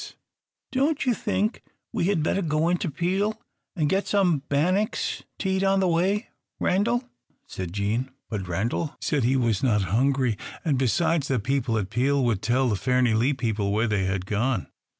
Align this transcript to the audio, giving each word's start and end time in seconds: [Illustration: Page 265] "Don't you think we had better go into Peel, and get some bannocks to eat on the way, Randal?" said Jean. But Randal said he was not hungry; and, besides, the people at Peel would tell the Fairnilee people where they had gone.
[Illustration: 0.03 0.17
Page 0.95 1.03
265] 1.03 1.05
"Don't 1.05 1.05
you 1.05 1.13
think 1.53 1.63
we 1.93 2.05
had 2.05 2.23
better 2.23 2.41
go 2.41 2.69
into 2.69 2.89
Peel, 2.89 3.39
and 3.75 3.87
get 3.87 4.07
some 4.07 4.39
bannocks 4.49 5.21
to 5.37 5.47
eat 5.47 5.61
on 5.61 5.79
the 5.79 5.87
way, 5.87 6.29
Randal?" 6.59 7.07
said 7.45 7.71
Jean. 7.71 8.09
But 8.27 8.47
Randal 8.47 8.97
said 8.99 9.23
he 9.23 9.35
was 9.35 9.61
not 9.61 9.83
hungry; 9.93 10.39
and, 10.65 10.79
besides, 10.79 11.27
the 11.27 11.37
people 11.37 11.77
at 11.77 11.91
Peel 11.91 12.25
would 12.25 12.41
tell 12.41 12.67
the 12.67 12.75
Fairnilee 12.77 13.37
people 13.37 13.71
where 13.71 13.85
they 13.87 14.05
had 14.05 14.25
gone. 14.25 14.69